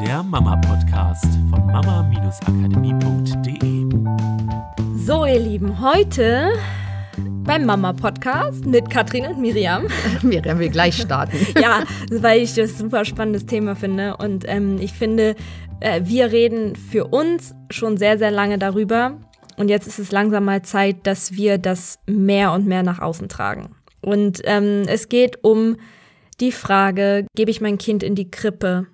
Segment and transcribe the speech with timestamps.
[0.00, 3.86] der Mama-Podcast von mama-akademie.de.
[5.06, 6.52] So, ihr Lieben, heute
[7.16, 9.86] beim Mama-Podcast mit Katrin und Miriam.
[10.22, 11.38] Miriam will gleich starten.
[11.62, 14.18] ja, weil ich das ein super spannendes Thema finde.
[14.18, 15.34] Und ähm, ich finde,
[15.80, 19.16] äh, wir reden für uns schon sehr, sehr lange darüber.
[19.56, 23.30] Und jetzt ist es langsam mal Zeit, dass wir das mehr und mehr nach außen
[23.30, 23.74] tragen.
[24.02, 25.76] Und ähm, es geht um
[26.40, 28.88] die Frage, gebe ich mein Kind in die Krippe?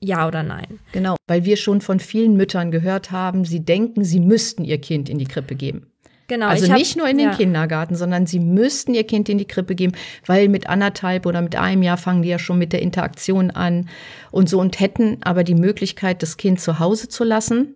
[0.00, 0.78] Ja oder nein?
[0.92, 5.08] Genau, weil wir schon von vielen Müttern gehört haben, sie denken, sie müssten ihr Kind
[5.08, 5.86] in die Krippe geben.
[6.28, 6.46] Genau.
[6.46, 7.34] Also hab, nicht nur in den ja.
[7.34, 9.94] Kindergarten, sondern sie müssten ihr Kind in die Krippe geben,
[10.26, 13.88] weil mit anderthalb oder mit einem Jahr fangen die ja schon mit der Interaktion an
[14.30, 17.74] und so und hätten aber die Möglichkeit, das Kind zu Hause zu lassen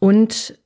[0.00, 0.58] und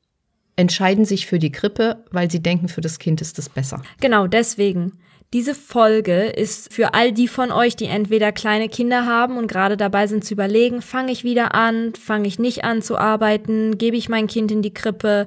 [0.57, 3.83] entscheiden sich für die Krippe, weil sie denken, für das Kind ist es besser.
[4.01, 4.99] Genau, deswegen.
[5.33, 9.79] Diese Folge ist für all die von euch, die entweder kleine Kinder haben und gerade
[9.79, 13.97] dabei sind zu überlegen, fange ich wieder an, fange ich nicht an zu arbeiten, gebe
[13.97, 15.27] ich mein Kind in die Krippe.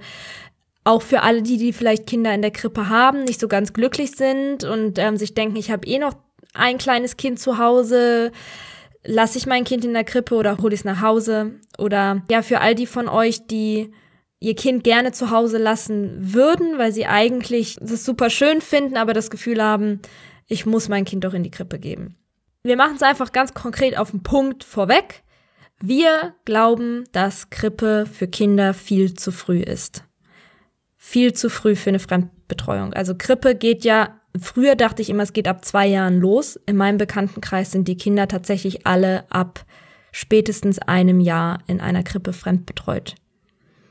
[0.84, 4.12] Auch für alle die, die vielleicht Kinder in der Krippe haben, nicht so ganz glücklich
[4.12, 6.14] sind und ähm, sich denken, ich habe eh noch
[6.54, 8.32] ein kleines Kind zu Hause,
[9.04, 11.56] lasse ich mein Kind in der Krippe oder hole ich es nach Hause?
[11.80, 13.92] Oder ja, für all die von euch, die
[14.40, 19.14] ihr Kind gerne zu Hause lassen würden, weil sie eigentlich das super schön finden, aber
[19.14, 20.02] das Gefühl haben,
[20.48, 22.16] ich muss mein Kind doch in die Krippe geben.
[22.64, 25.24] Wir machen es einfach ganz konkret auf den Punkt vorweg.
[25.82, 30.04] Wir glauben, dass Krippe für Kinder viel zu früh ist.
[30.96, 32.94] Viel zu früh für eine Fremdbetreuung.
[32.94, 36.60] Also Krippe geht ja, früher dachte ich immer, es geht ab zwei Jahren los.
[36.66, 39.66] In meinem Bekanntenkreis sind die Kinder tatsächlich alle ab
[40.12, 43.16] spätestens einem Jahr in einer Krippe fremdbetreut.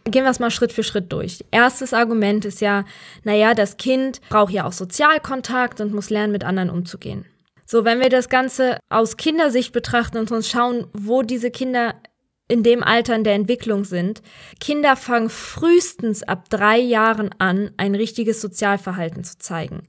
[0.07, 1.45] Gehen wir es mal Schritt für Schritt durch.
[1.51, 2.85] Erstes Argument ist ja,
[3.23, 7.25] naja, das Kind braucht ja auch Sozialkontakt und muss lernen, mit anderen umzugehen.
[7.65, 11.95] So, wenn wir das Ganze aus Kindersicht betrachten und uns schauen, wo diese Kinder
[12.49, 14.21] in dem Alter in der Entwicklung sind,
[14.61, 19.89] Kinder fangen frühestens ab drei Jahren an, ein richtiges Sozialverhalten zu zeigen.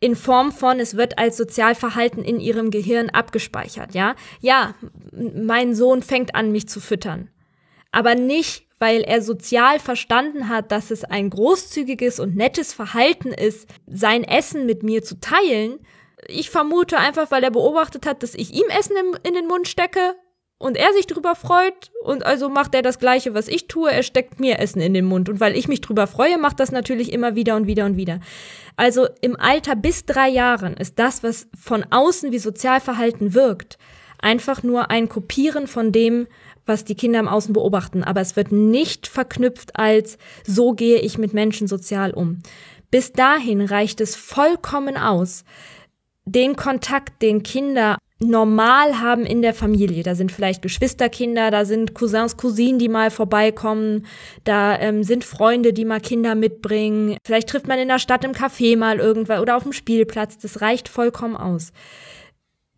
[0.00, 4.16] In Form von, es wird als Sozialverhalten in ihrem Gehirn abgespeichert, ja?
[4.40, 4.74] Ja,
[5.12, 7.28] mein Sohn fängt an, mich zu füttern.
[7.92, 13.68] Aber nicht, weil er sozial verstanden hat, dass es ein großzügiges und nettes Verhalten ist,
[13.86, 15.78] sein Essen mit mir zu teilen.
[16.26, 20.16] Ich vermute einfach, weil er beobachtet hat, dass ich ihm Essen in den Mund stecke
[20.62, 24.04] und er sich drüber freut und also macht er das gleiche, was ich tue, er
[24.04, 27.12] steckt mir Essen in den Mund und weil ich mich drüber freue, macht das natürlich
[27.12, 28.20] immer wieder und wieder und wieder.
[28.76, 33.76] Also im Alter bis drei Jahren ist das, was von außen wie Sozialverhalten wirkt,
[34.20, 36.28] einfach nur ein Kopieren von dem,
[36.66, 41.18] was die Kinder im Außen beobachten, aber es wird nicht verknüpft als so gehe ich
[41.18, 42.42] mit Menschen sozial um.
[42.90, 45.44] Bis dahin reicht es vollkommen aus,
[46.24, 50.02] den Kontakt, den Kinder normal haben in der Familie.
[50.02, 54.06] Da sind vielleicht Geschwisterkinder, da sind Cousins, Cousinen, die mal vorbeikommen,
[54.44, 57.16] da ähm, sind Freunde, die mal Kinder mitbringen.
[57.24, 60.38] Vielleicht trifft man in der Stadt im Café mal irgendwann oder auf dem Spielplatz.
[60.38, 61.72] Das reicht vollkommen aus.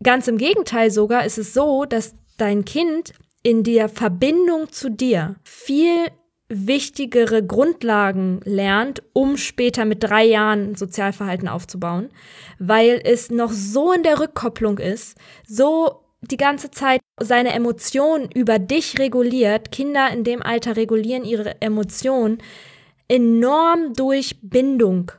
[0.03, 3.13] Ganz im Gegenteil sogar ist es so, dass dein Kind
[3.45, 6.07] in der Verbindung zu dir viel
[6.49, 12.09] wichtigere Grundlagen lernt, um später mit drei Jahren Sozialverhalten aufzubauen,
[12.57, 15.15] weil es noch so in der Rückkopplung ist,
[15.47, 19.71] so die ganze Zeit seine Emotionen über dich reguliert.
[19.71, 22.39] Kinder in dem Alter regulieren ihre Emotionen
[23.07, 25.11] enorm durch Bindung.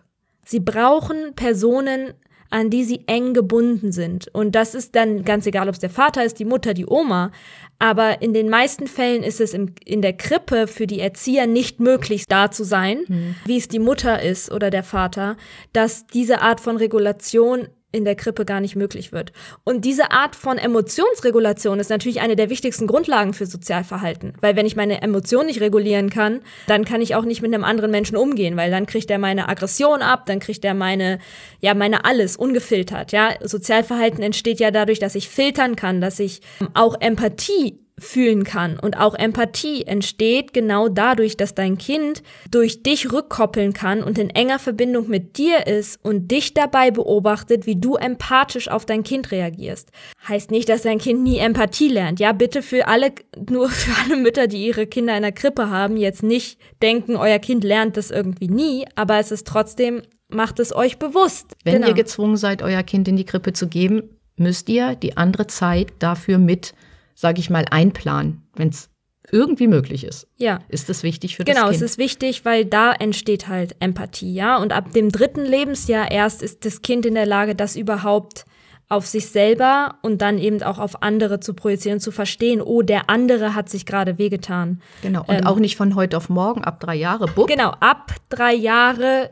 [0.44, 2.14] Sie brauchen Personen,
[2.56, 4.28] an die sie eng gebunden sind.
[4.32, 7.30] Und das ist dann ganz egal, ob es der Vater ist, die Mutter, die Oma.
[7.78, 11.80] Aber in den meisten Fällen ist es im, in der Krippe für die Erzieher nicht
[11.80, 13.34] möglich, da zu sein, mhm.
[13.44, 15.36] wie es die Mutter ist oder der Vater,
[15.74, 19.32] dass diese Art von Regulation in der Krippe gar nicht möglich wird.
[19.64, 24.34] Und diese Art von Emotionsregulation ist natürlich eine der wichtigsten Grundlagen für Sozialverhalten.
[24.40, 27.64] Weil wenn ich meine Emotionen nicht regulieren kann, dann kann ich auch nicht mit einem
[27.64, 31.18] anderen Menschen umgehen, weil dann kriegt er meine Aggression ab, dann kriegt er meine,
[31.60, 33.34] ja, meine alles ungefiltert, ja.
[33.40, 36.42] Sozialverhalten entsteht ja dadurch, dass ich filtern kann, dass ich
[36.74, 38.78] auch Empathie fühlen kann.
[38.78, 44.28] Und auch Empathie entsteht genau dadurch, dass dein Kind durch dich rückkoppeln kann und in
[44.28, 49.30] enger Verbindung mit dir ist und dich dabei beobachtet, wie du empathisch auf dein Kind
[49.30, 49.90] reagierst.
[50.28, 52.20] Heißt nicht, dass dein Kind nie Empathie lernt.
[52.20, 53.12] Ja, bitte für alle,
[53.48, 57.38] nur für alle Mütter, die ihre Kinder in der Krippe haben, jetzt nicht denken, euer
[57.38, 61.56] Kind lernt das irgendwie nie, aber es ist trotzdem, macht es euch bewusst.
[61.64, 61.88] Wenn genau.
[61.88, 64.02] ihr gezwungen seid, euer Kind in die Krippe zu geben,
[64.36, 66.74] müsst ihr die andere Zeit dafür mit
[67.16, 68.90] sage ich mal, einplanen, wenn es
[69.32, 70.28] irgendwie möglich ist.
[70.36, 70.60] Ja.
[70.68, 71.78] Ist das wichtig für das genau, Kind?
[71.78, 74.58] Genau, es ist wichtig, weil da entsteht halt Empathie, ja.
[74.58, 78.44] Und ab dem dritten Lebensjahr erst ist das Kind in der Lage, das überhaupt
[78.88, 83.10] auf sich selber und dann eben auch auf andere zu projizieren, zu verstehen, oh, der
[83.10, 84.80] andere hat sich gerade wehgetan.
[85.02, 87.26] Genau, und ähm, auch nicht von heute auf morgen, ab drei Jahre.
[87.26, 87.48] Bupp.
[87.48, 89.30] Genau, ab drei Jahre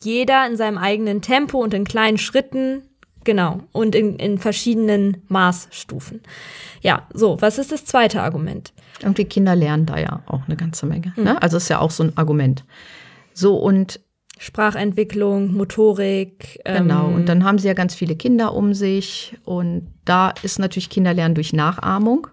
[0.00, 2.82] jeder in seinem eigenen Tempo und in kleinen Schritten,
[3.26, 6.22] genau, und in, in verschiedenen Maßstufen.
[6.80, 8.72] Ja, so, was ist das zweite Argument?
[9.02, 11.12] Irgendwie Kinder lernen da ja auch eine ganze Menge.
[11.16, 11.24] Mhm.
[11.24, 11.42] Ne?
[11.42, 12.64] Also ist ja auch so ein Argument.
[13.34, 14.00] So, und
[14.38, 16.60] Sprachentwicklung, Motorik.
[16.64, 19.36] Genau, ähm, und dann haben sie ja ganz viele Kinder um sich.
[19.44, 22.28] Und da ist natürlich Kinderlernen durch Nachahmung.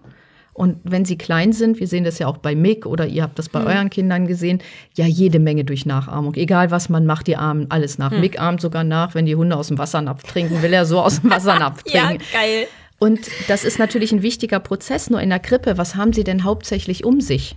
[0.54, 3.38] Und wenn sie klein sind, wir sehen das ja auch bei Mick oder ihr habt
[3.38, 3.66] das bei hm.
[3.66, 4.62] euren Kindern gesehen,
[4.96, 6.34] ja jede Menge durch Nachahmung.
[6.34, 8.12] Egal was man macht, die ahmen alles nach.
[8.12, 8.20] Hm.
[8.20, 11.20] Mick ahmt sogar nach, wenn die Hunde aus dem Wassernapf trinken, will er so aus
[11.20, 12.20] dem Wassernapf trinken.
[12.32, 12.68] ja, geil.
[13.00, 15.10] Und das ist natürlich ein wichtiger Prozess.
[15.10, 17.56] Nur in der Krippe, was haben sie denn hauptsächlich um sich?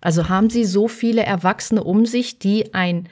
[0.00, 3.08] Also haben sie so viele Erwachsene um sich, die ein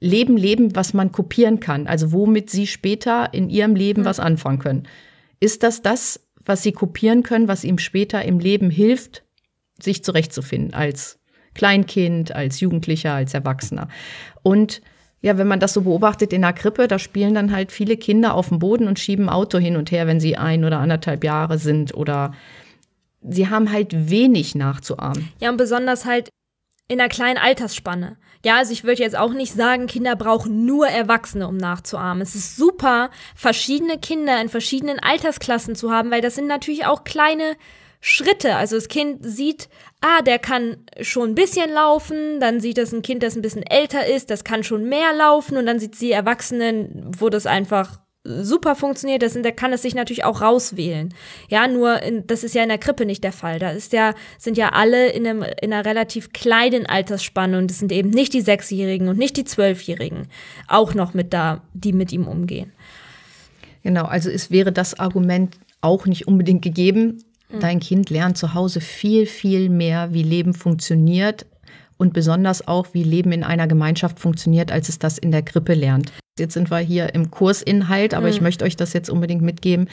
[0.00, 4.06] Leben leben, was man kopieren kann, also womit sie später in ihrem Leben mhm.
[4.06, 4.88] was anfangen können.
[5.40, 9.24] Ist das das, was sie kopieren können, was ihm später im Leben hilft,
[9.78, 11.18] sich zurechtzufinden als
[11.54, 13.88] Kleinkind, als Jugendlicher, als Erwachsener?
[14.42, 14.80] Und
[15.20, 18.34] ja, wenn man das so beobachtet in der Krippe, da spielen dann halt viele Kinder
[18.34, 21.58] auf dem Boden und schieben Auto hin und her, wenn sie ein oder anderthalb Jahre
[21.58, 22.32] sind oder
[23.22, 25.28] sie haben halt wenig nachzuahmen.
[25.40, 26.28] Ja, und besonders halt
[26.88, 28.16] in einer kleinen Altersspanne.
[28.44, 32.22] Ja, also ich würde jetzt auch nicht sagen, Kinder brauchen nur Erwachsene, um nachzuahmen.
[32.22, 37.02] Es ist super, verschiedene Kinder in verschiedenen Altersklassen zu haben, weil das sind natürlich auch
[37.02, 37.56] kleine
[38.00, 38.54] Schritte.
[38.54, 39.68] Also das Kind sieht,
[40.00, 43.64] ah, der kann schon ein bisschen laufen, dann sieht es ein Kind, das ein bisschen
[43.64, 47.98] älter ist, das kann schon mehr laufen und dann sieht sie Erwachsenen, wo das einfach
[48.26, 51.14] super funktioniert, das da kann es sich natürlich auch rauswählen.
[51.48, 53.58] Ja, nur in, das ist ja in der Krippe nicht der Fall.
[53.58, 57.78] Da ist ja, sind ja alle in, einem, in einer relativ kleinen Altersspanne und es
[57.78, 60.28] sind eben nicht die Sechsjährigen und nicht die Zwölfjährigen
[60.68, 62.72] auch noch mit da, die mit ihm umgehen.
[63.82, 67.24] Genau, also es wäre das Argument auch nicht unbedingt gegeben.
[67.50, 67.60] Hm.
[67.60, 71.46] Dein Kind lernt zu Hause viel, viel mehr, wie Leben funktioniert,
[71.98, 75.74] und besonders auch, wie Leben in einer Gemeinschaft funktioniert, als es das in der Krippe
[75.74, 76.12] lernt.
[76.38, 78.32] Jetzt sind wir hier im Kursinhalt, aber mhm.
[78.32, 79.88] ich möchte euch das jetzt unbedingt mitgeben.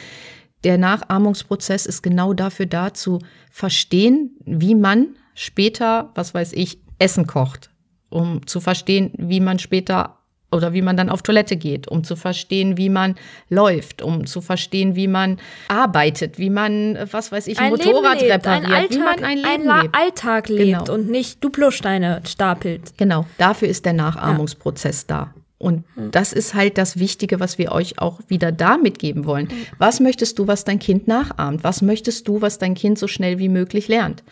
[0.64, 3.20] Der Nachahmungsprozess ist genau dafür da, zu
[3.52, 7.70] verstehen, wie man später, was weiß ich, Essen kocht,
[8.10, 10.18] um zu verstehen, wie man später
[10.54, 13.16] oder wie man dann auf Toilette geht, um zu verstehen, wie man
[13.50, 18.22] läuft, um zu verstehen, wie man arbeitet, wie man, was weiß ich, ein, ein Motorrad
[18.22, 19.96] lebt, repariert, ein Alltag, wie man ein Leben ein lebt.
[19.96, 20.94] Alltag lebt genau.
[20.94, 22.94] und nicht Duplosteine stapelt.
[22.98, 25.16] Genau, dafür ist der Nachahmungsprozess ja.
[25.16, 25.34] da.
[25.64, 26.12] Und hm.
[26.12, 29.50] das ist halt das Wichtige, was wir euch auch wieder da mitgeben wollen.
[29.50, 29.58] Hm.
[29.78, 31.64] Was möchtest du, was dein Kind nachahmt?
[31.64, 34.24] Was möchtest du, was dein Kind so schnell wie möglich lernt?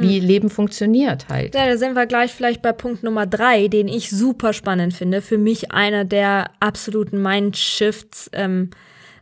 [0.00, 0.26] wie hm.
[0.26, 1.56] Leben funktioniert halt.
[1.56, 5.20] Ja, da sind wir gleich vielleicht bei Punkt Nummer drei, den ich super spannend finde.
[5.20, 8.70] Für mich einer der absoluten Mindshifts ähm,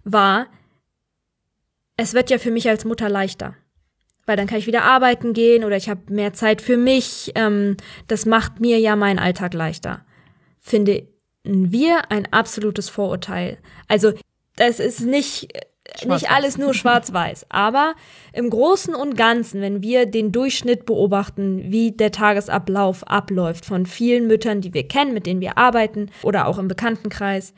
[0.04, 0.48] war,
[1.96, 3.54] es wird ja für mich als Mutter leichter.
[4.26, 7.32] Weil dann kann ich wieder arbeiten gehen oder ich habe mehr Zeit für mich.
[7.36, 7.76] Ähm,
[8.08, 10.04] das macht mir ja meinen Alltag leichter.
[10.60, 11.06] Finde
[11.46, 13.58] wir ein absolutes Vorurteil.
[13.88, 14.12] Also
[14.56, 15.48] das ist nicht
[16.04, 17.94] nicht alles nur schwarz-weiß, aber
[18.32, 24.26] im Großen und Ganzen, wenn wir den Durchschnitt beobachten, wie der Tagesablauf abläuft von vielen
[24.26, 27.54] Müttern, die wir kennen, mit denen wir arbeiten oder auch im Bekanntenkreis,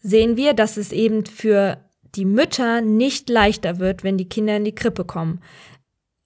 [0.00, 1.78] sehen wir, dass es eben für
[2.14, 5.40] die Mütter nicht leichter wird, wenn die Kinder in die Krippe kommen.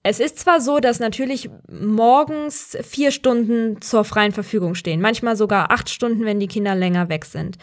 [0.05, 5.71] Es ist zwar so, dass natürlich morgens vier Stunden zur freien Verfügung stehen, manchmal sogar
[5.71, 7.57] acht Stunden, wenn die Kinder länger weg sind.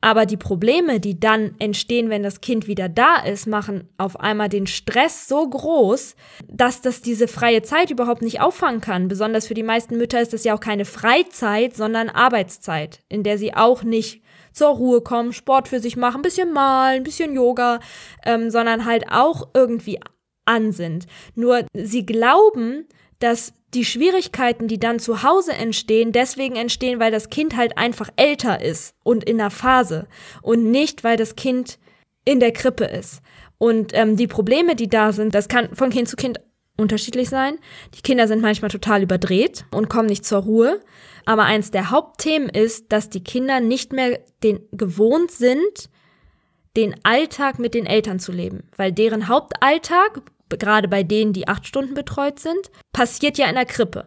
[0.00, 4.48] Aber die Probleme, die dann entstehen, wenn das Kind wieder da ist, machen auf einmal
[4.48, 6.14] den Stress so groß,
[6.46, 9.08] dass das diese freie Zeit überhaupt nicht auffangen kann.
[9.08, 13.36] Besonders für die meisten Mütter ist das ja auch keine Freizeit, sondern Arbeitszeit, in der
[13.36, 17.34] sie auch nicht zur Ruhe kommen, Sport für sich machen, ein bisschen malen, ein bisschen
[17.34, 17.80] Yoga,
[18.24, 19.98] ähm, sondern halt auch irgendwie
[20.44, 21.06] an sind.
[21.34, 22.86] Nur sie glauben,
[23.18, 28.10] dass die Schwierigkeiten, die dann zu Hause entstehen, deswegen entstehen, weil das Kind halt einfach
[28.16, 30.08] älter ist und in der Phase
[30.42, 31.78] und nicht, weil das Kind
[32.24, 33.20] in der Krippe ist.
[33.58, 36.40] Und ähm, die Probleme, die da sind, das kann von Kind zu Kind
[36.78, 37.58] unterschiedlich sein.
[37.94, 40.80] Die Kinder sind manchmal total überdreht und kommen nicht zur Ruhe.
[41.26, 45.90] Aber eins der Hauptthemen ist, dass die Kinder nicht mehr den gewohnt sind,
[46.76, 50.22] den Alltag mit den Eltern zu leben, weil deren Hauptalltag
[50.58, 54.06] gerade bei denen, die acht Stunden betreut sind, passiert ja in der Krippe.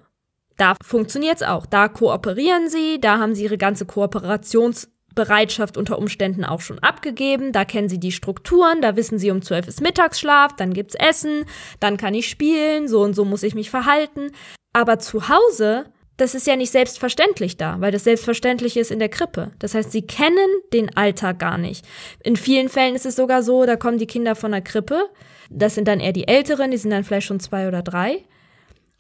[0.58, 1.66] Da funktioniert es auch.
[1.66, 7.52] Da kooperieren sie, da haben sie ihre ganze Kooperationsbereitschaft unter Umständen auch schon abgegeben.
[7.54, 11.46] Da kennen sie die Strukturen, da wissen sie, um zwölf ist Mittagsschlaf, dann gibt's Essen,
[11.80, 14.32] dann kann ich spielen, so und so muss ich mich verhalten.
[14.74, 15.86] Aber zu Hause
[16.18, 19.52] das ist ja nicht selbstverständlich da, weil das Selbstverständliche ist in der Krippe.
[19.60, 21.86] Das heißt, sie kennen den Alltag gar nicht.
[22.24, 25.10] In vielen Fällen ist es sogar so, da kommen die Kinder von der Krippe.
[25.50, 28.24] Das sind dann eher die Älteren, die sind dann vielleicht schon zwei oder drei.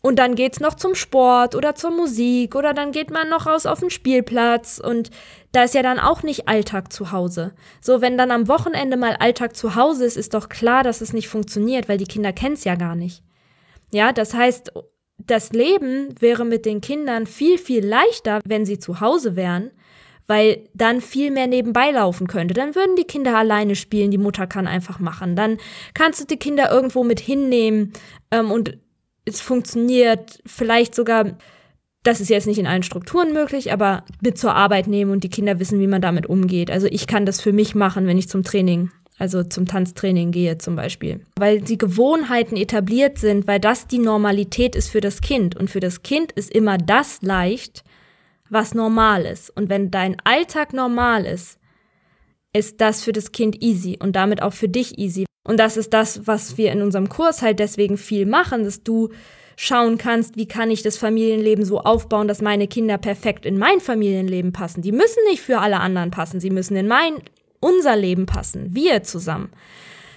[0.01, 3.65] Und dann geht's noch zum Sport oder zur Musik oder dann geht man noch raus
[3.65, 5.11] auf den Spielplatz und
[5.53, 7.53] da ist ja dann auch nicht Alltag zu Hause.
[7.79, 11.13] So, wenn dann am Wochenende mal Alltag zu Hause ist, ist doch klar, dass es
[11.13, 13.23] nicht funktioniert, weil die Kinder kennen's ja gar nicht.
[13.91, 14.73] Ja, das heißt,
[15.17, 19.71] das Leben wäre mit den Kindern viel, viel leichter, wenn sie zu Hause wären,
[20.27, 22.53] weil dann viel mehr nebenbei laufen könnte.
[22.53, 25.35] Dann würden die Kinder alleine spielen, die Mutter kann einfach machen.
[25.35, 25.57] Dann
[25.93, 27.93] kannst du die Kinder irgendwo mit hinnehmen
[28.31, 28.77] ähm, und
[29.25, 31.37] es funktioniert vielleicht sogar,
[32.03, 35.29] das ist jetzt nicht in allen Strukturen möglich, aber mit zur Arbeit nehmen und die
[35.29, 36.71] Kinder wissen, wie man damit umgeht.
[36.71, 40.57] Also ich kann das für mich machen, wenn ich zum Training also zum Tanztraining gehe
[40.57, 41.21] zum Beispiel.
[41.37, 45.55] Weil die Gewohnheiten etabliert sind, weil das die Normalität ist für das Kind.
[45.55, 47.83] Und für das Kind ist immer das leicht,
[48.49, 49.49] was normal ist.
[49.55, 51.59] Und wenn dein Alltag normal ist,
[52.53, 55.25] ist das für das Kind easy und damit auch für dich easy.
[55.47, 59.09] Und das ist das, was wir in unserem Kurs halt deswegen viel machen, dass du
[59.55, 63.79] schauen kannst, wie kann ich das Familienleben so aufbauen, dass meine Kinder perfekt in mein
[63.79, 64.81] Familienleben passen.
[64.81, 67.21] Die müssen nicht für alle anderen passen, sie müssen in mein
[67.63, 69.49] unser Leben passen, wir zusammen.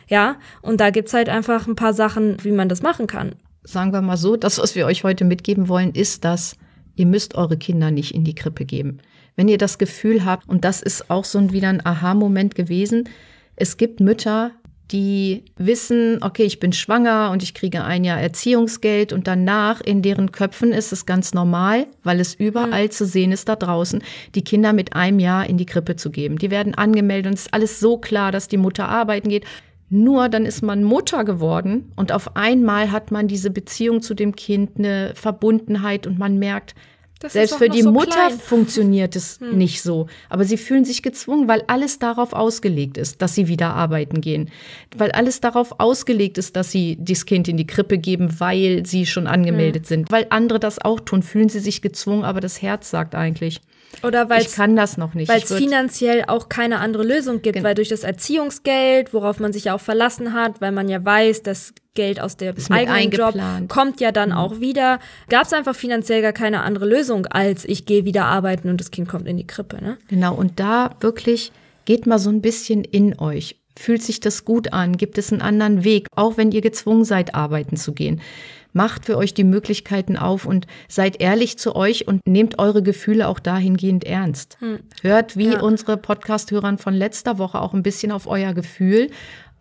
[0.08, 3.34] Ja, und da gibt's halt einfach ein paar Sachen, wie man das machen kann.
[3.64, 6.56] Sagen wir mal so, das, was wir euch heute mitgeben wollen, ist, dass
[6.94, 8.98] ihr müsst eure Kinder nicht in die Krippe geben.
[9.34, 13.08] Wenn ihr das Gefühl habt, und das ist auch so wieder ein Aha-Moment gewesen,
[13.56, 14.52] es gibt Mütter,
[14.92, 20.00] die wissen, okay, ich bin schwanger und ich kriege ein Jahr Erziehungsgeld und danach in
[20.00, 22.90] deren Köpfen ist es ganz normal, weil es überall mhm.
[22.90, 24.02] zu sehen ist da draußen,
[24.34, 26.38] die Kinder mit einem Jahr in die Krippe zu geben.
[26.38, 29.44] Die werden angemeldet und es ist alles so klar, dass die Mutter arbeiten geht.
[29.88, 34.34] Nur dann ist man Mutter geworden und auf einmal hat man diese Beziehung zu dem
[34.34, 36.74] Kind, eine Verbundenheit und man merkt,
[37.18, 38.38] das Selbst für die so Mutter klein.
[38.38, 39.56] funktioniert es hm.
[39.56, 40.06] nicht so.
[40.28, 44.50] Aber sie fühlen sich gezwungen, weil alles darauf ausgelegt ist, dass sie wieder arbeiten gehen.
[44.96, 49.06] Weil alles darauf ausgelegt ist, dass sie das Kind in die Krippe geben, weil sie
[49.06, 49.88] schon angemeldet hm.
[49.88, 50.12] sind.
[50.12, 53.60] Weil andere das auch tun, fühlen sie sich gezwungen, aber das Herz sagt eigentlich.
[54.02, 55.28] Oder weil ich kann das noch nicht.
[55.28, 59.64] Weil es finanziell auch keine andere Lösung gibt, weil durch das Erziehungsgeld, worauf man sich
[59.64, 63.34] ja auch verlassen hat, weil man ja weiß, dass Geld aus dem eigenen Job
[63.68, 64.36] kommt ja dann mhm.
[64.36, 65.00] auch wieder.
[65.28, 68.92] Gab es einfach finanziell gar keine andere Lösung, als ich gehe wieder arbeiten und das
[68.92, 69.82] Kind kommt in die Krippe.
[69.82, 69.98] Ne?
[70.08, 71.50] Genau, und da wirklich
[71.86, 73.56] geht mal so ein bisschen in euch.
[73.78, 74.96] Fühlt sich das gut an?
[74.96, 78.20] Gibt es einen anderen Weg, auch wenn ihr gezwungen seid, arbeiten zu gehen?
[78.76, 83.26] Macht für euch die Möglichkeiten auf und seid ehrlich zu euch und nehmt eure Gefühle
[83.26, 84.58] auch dahingehend ernst.
[84.60, 84.80] Hm.
[85.00, 85.62] Hört wie ja.
[85.62, 89.08] unsere Podcast-Hörern von letzter Woche auch ein bisschen auf euer Gefühl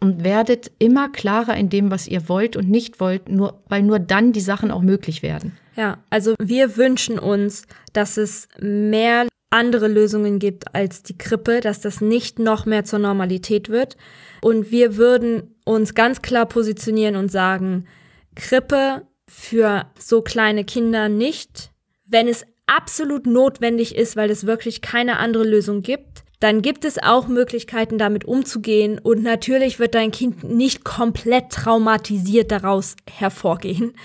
[0.02, 4.00] und werdet immer klarer in dem, was ihr wollt und nicht wollt, nur, weil nur
[4.00, 5.58] dann die Sachen auch möglich werden.
[5.78, 11.80] Ja, also wir wünschen uns, dass es mehr andere Lösungen gibt als die Krippe, dass
[11.80, 13.96] das nicht noch mehr zur Normalität wird.
[14.42, 17.86] Und wir würden uns ganz klar positionieren und sagen,
[18.36, 21.72] Krippe für so kleine Kinder nicht.
[22.06, 27.02] Wenn es absolut notwendig ist, weil es wirklich keine andere Lösung gibt, dann gibt es
[27.02, 29.00] auch Möglichkeiten, damit umzugehen.
[29.00, 33.96] Und natürlich wird dein Kind nicht komplett traumatisiert daraus hervorgehen.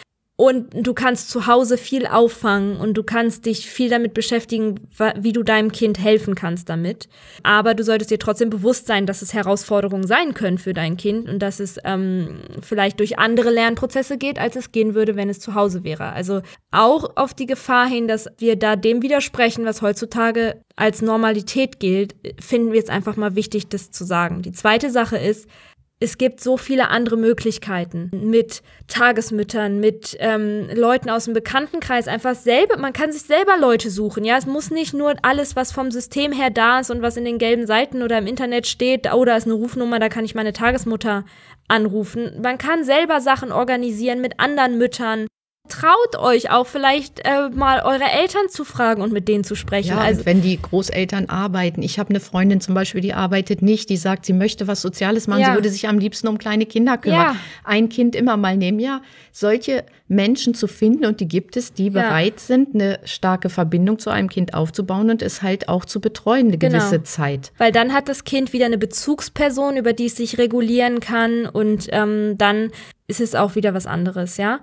[0.40, 4.80] Und du kannst zu Hause viel auffangen und du kannst dich viel damit beschäftigen,
[5.18, 7.10] wie du deinem Kind helfen kannst damit.
[7.42, 11.28] Aber du solltest dir trotzdem bewusst sein, dass es Herausforderungen sein können für dein Kind
[11.28, 15.40] und dass es ähm, vielleicht durch andere Lernprozesse geht, als es gehen würde, wenn es
[15.40, 16.14] zu Hause wäre.
[16.14, 21.80] Also auch auf die Gefahr hin, dass wir da dem widersprechen, was heutzutage als Normalität
[21.80, 24.40] gilt, finden wir jetzt einfach mal wichtig, das zu sagen.
[24.40, 25.46] Die zweite Sache ist,
[26.02, 32.08] es gibt so viele andere Möglichkeiten mit Tagesmüttern, mit ähm, Leuten aus dem Bekanntenkreis.
[32.08, 34.24] Einfach selber, man kann sich selber Leute suchen.
[34.24, 37.26] Ja, es muss nicht nur alles, was vom System her da ist und was in
[37.26, 40.34] den gelben Seiten oder im Internet steht, oh, da ist eine Rufnummer, da kann ich
[40.34, 41.26] meine Tagesmutter
[41.68, 42.40] anrufen.
[42.42, 45.26] Man kann selber Sachen organisieren mit anderen Müttern
[45.70, 49.90] traut euch auch vielleicht äh, mal eure Eltern zu fragen und mit denen zu sprechen.
[49.90, 51.82] Ja, also wenn die Großeltern arbeiten.
[51.82, 55.26] Ich habe eine Freundin zum Beispiel, die arbeitet nicht, die sagt, sie möchte was Soziales
[55.26, 55.50] machen, ja.
[55.50, 57.34] sie würde sich am liebsten um kleine Kinder kümmern.
[57.34, 57.36] Ja.
[57.64, 58.80] Ein Kind immer mal nehmen.
[58.80, 59.00] Ja,
[59.32, 64.10] solche Menschen zu finden und die gibt es, die bereit sind, eine starke Verbindung zu
[64.10, 66.78] einem Kind aufzubauen und es halt auch zu betreuen eine genau.
[66.78, 67.52] gewisse Zeit.
[67.58, 71.86] Weil dann hat das Kind wieder eine Bezugsperson, über die es sich regulieren kann und
[71.92, 72.70] ähm, dann
[73.06, 74.60] ist es auch wieder was anderes, ja.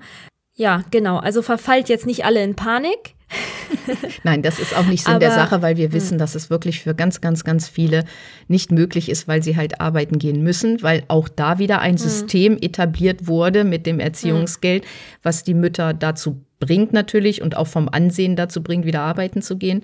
[0.58, 1.18] Ja, genau.
[1.18, 3.16] Also verfallt jetzt nicht alle in Panik.
[4.24, 5.94] Nein, das ist auch nicht Sinn Aber, der Sache, weil wir hm.
[5.94, 8.06] wissen, dass es wirklich für ganz, ganz, ganz viele
[8.48, 11.98] nicht möglich ist, weil sie halt arbeiten gehen müssen, weil auch da wieder ein hm.
[11.98, 14.86] System etabliert wurde mit dem Erziehungsgeld,
[15.24, 19.58] was die Mütter dazu bringt natürlich und auch vom Ansehen dazu bringt, wieder arbeiten zu
[19.58, 19.82] gehen.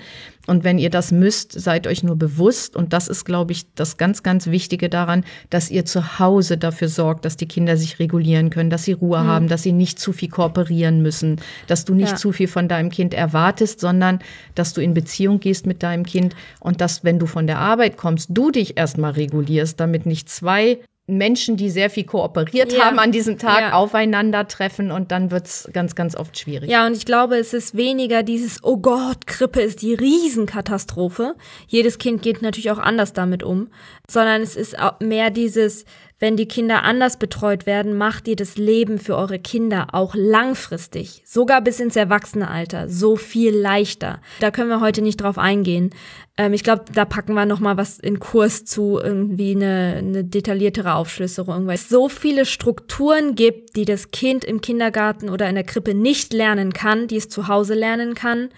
[0.47, 2.75] Und wenn ihr das müsst, seid euch nur bewusst.
[2.75, 6.89] Und das ist, glaube ich, das ganz, ganz Wichtige daran, dass ihr zu Hause dafür
[6.89, 9.27] sorgt, dass die Kinder sich regulieren können, dass sie Ruhe mhm.
[9.27, 12.15] haben, dass sie nicht zu viel kooperieren müssen, dass du nicht ja.
[12.15, 14.19] zu viel von deinem Kind erwartest, sondern
[14.55, 17.97] dass du in Beziehung gehst mit deinem Kind und dass, wenn du von der Arbeit
[17.97, 22.85] kommst, du dich erstmal regulierst, damit nicht zwei Menschen, die sehr viel kooperiert ja.
[22.85, 23.73] haben an diesem Tag, ja.
[23.73, 26.69] aufeinandertreffen und dann wird es ganz, ganz oft schwierig.
[26.69, 31.35] Ja, und ich glaube, es ist weniger dieses, oh Gott, Krippe ist die Riesenkatastrophe.
[31.67, 33.67] Jedes Kind geht natürlich auch anders damit um,
[34.09, 35.83] sondern es ist mehr dieses,
[36.19, 41.21] wenn die Kinder anders betreut werden, macht ihr das Leben für eure Kinder auch langfristig,
[41.25, 44.21] sogar bis ins Erwachsenealter, so viel leichter.
[44.39, 45.89] Da können wir heute nicht drauf eingehen.
[46.37, 50.23] Ähm, ich glaube, da packen wir noch mal was in Kurs zu, irgendwie eine, eine
[50.23, 55.55] detailliertere Aufschlüsselung, weil es so viele Strukturen gibt, die das Kind im Kindergarten oder in
[55.55, 58.49] der Krippe nicht lernen kann, die es zu Hause lernen kann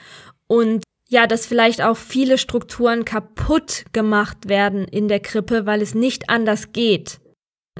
[0.47, 5.93] und ja, dass vielleicht auch viele Strukturen kaputt gemacht werden in der Krippe, weil es
[5.93, 7.19] nicht anders geht.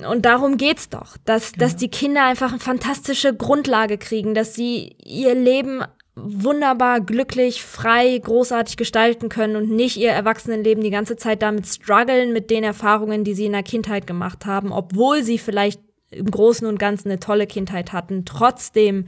[0.04, 1.66] Und darum geht's doch, dass, genau.
[1.66, 5.84] dass die Kinder einfach eine fantastische Grundlage kriegen, dass sie ihr Leben
[6.16, 12.34] wunderbar, glücklich, frei, großartig gestalten können und nicht ihr Erwachsenenleben die ganze Zeit damit strugglen
[12.34, 16.68] mit den Erfahrungen, die sie in der Kindheit gemacht haben, obwohl sie vielleicht im Großen
[16.68, 19.08] und Ganzen eine tolle Kindheit hatten, trotzdem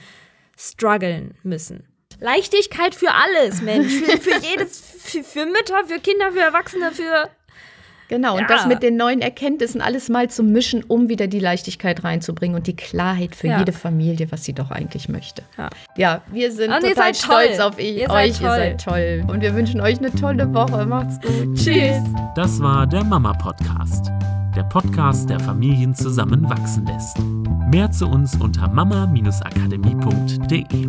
[0.58, 1.88] strugglen müssen.
[2.20, 3.94] Leichtigkeit für alles, Mensch.
[3.94, 7.29] Für, für jedes, für, für Mütter, für Kinder, für Erwachsene, für
[8.10, 8.42] Genau, ja.
[8.42, 12.56] und das mit den neuen Erkenntnissen alles mal zu mischen, um wieder die Leichtigkeit reinzubringen
[12.56, 13.60] und die Klarheit für ja.
[13.60, 15.44] jede Familie, was sie doch eigentlich möchte.
[15.58, 18.42] Ja, ja wir sind und total stolz auf ihr euch.
[18.42, 19.24] Ihr seid toll.
[19.28, 20.86] Und wir wünschen euch eine tolle Woche.
[20.86, 21.56] Macht's gut.
[21.56, 21.98] Tschüss.
[22.36, 24.12] Das war der Mama Podcast.
[24.56, 27.18] Der Podcast, der Familien zusammenwachsen lässt.
[27.70, 30.88] Mehr zu uns unter mama-akademie.de.